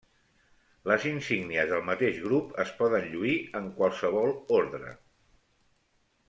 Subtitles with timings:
[0.91, 4.91] Les insígnies del mateix grup es poden lluir en qualsevol ordre.